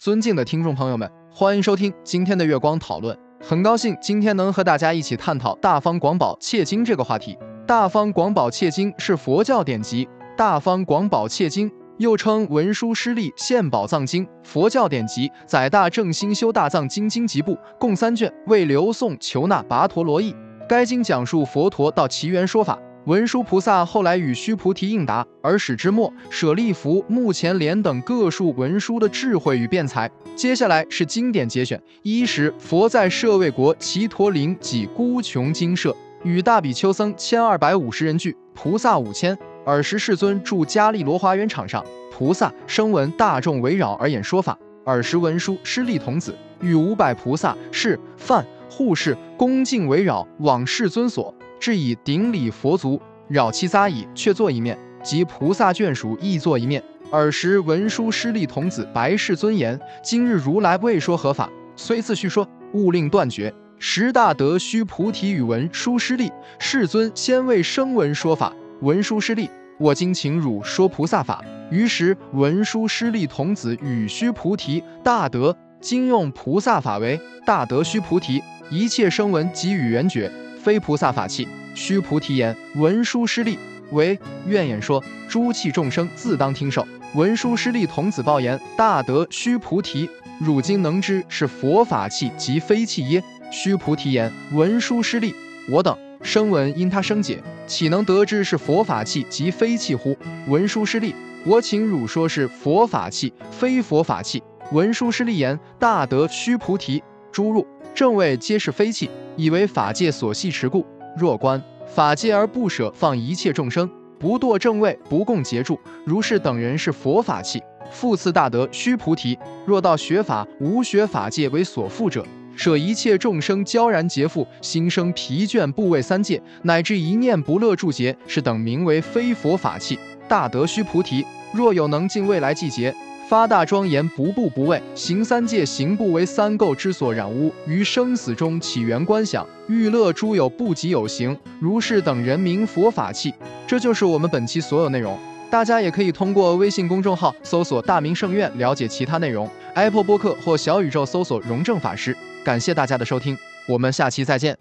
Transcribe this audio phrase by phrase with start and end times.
[0.00, 3.14] 尊敬的听众朋友们，欢迎收听今天的月光讨论。
[3.38, 7.34] 很高兴今天能和大家一起探讨《大方广宝切经》这个话题。
[7.66, 10.06] 《大方广宝切经》是佛教典籍，
[10.38, 11.68] 《大方广宝切经》
[11.98, 20.34] 又称《文殊师利现宝藏经》，佛教典籍，载大正心修大藏经经集部，共三卷，为刘宋求那跋陀罗译。
[20.66, 22.78] 该经讲述佛陀到奇缘说法。
[23.10, 30.08] 文殊菩萨后来与须菩提应答，而始之末，舍利弗、目犍连等各述文殊的智慧与辩才。
[30.36, 35.92] 接下来是经典节选：一时，佛在舍卫国祇陀林及孤穷精舍，
[36.22, 39.36] 与大比丘僧千二百五十人聚，菩萨五千。
[39.66, 44.56] 尔时世尊住迦利罗华园场上，菩萨声闻大众围绕而演说法。
[44.84, 51.34] 尔时文殊师利童子与五百菩萨是梵护士恭敬围绕，往世尊所。
[51.58, 52.98] 至以顶礼佛足，
[53.30, 56.82] 扰其匝以，却坐一面；即菩萨眷属亦坐一面。
[57.12, 63.54] 尔时文殊师利童子白世尊言：“今日如来未说何法，虽自叙说，勿令断绝。
[63.78, 68.52] 十大德须菩提与文殊师利，世尊先为声闻说法。
[68.80, 71.40] 文殊师利，我今请汝说菩萨法。
[71.70, 80.28] 于时文殊师利童子与须菩提大德，今用菩萨法为大德须菩提，一切声闻及语缘觉。”
[80.62, 83.58] 非菩萨法器，须菩提言：文殊师利
[83.92, 86.86] 为愿演说，诸器众生自当听受。
[87.14, 93.22] 文殊师利童子报言：大德须菩提，汝今能知是佛法器及非器耶？
[93.50, 95.34] 须菩提言：文殊师利，
[95.68, 100.16] 我等声闻因他生解，岂能得知是佛法器及非器乎？
[100.46, 104.42] 文殊师利，我请汝说是佛法器，非佛法器。
[104.72, 109.10] 文殊师利言：大德须菩提，诸入正位皆是非器。
[109.36, 110.84] 以为法界所系持故，
[111.16, 115.78] 若观法界而不舍放一切众生，不堕正位，不共结住。
[116.04, 122.22] 如是等人是佛法器，复次大德须菩提，若到学法无学法界为所缚者，
[122.54, 129.98] 舍一切众生交然结缚，心生疲倦，不畏三界，乃至一念不乐住结，是等名为非佛法器。
[130.28, 131.24] 大德须菩提，
[131.54, 132.94] 若有能尽未来季节。
[133.30, 143.32] 发大庄严，不怖不畏，行三界，行不为三垢之所染污，于生死中起源观想，欲乐诸有不及有形，如是等人名佛法器。
[143.68, 145.16] 这就是我们本期所有内容。
[145.48, 152.16] 大家也可以通过微信公众号搜索“大明圣院”了解其他内容，Apple 播客或小宇宙搜索“荣正法师”。
[152.42, 154.58] 感谢大家的收听，我们下期再见。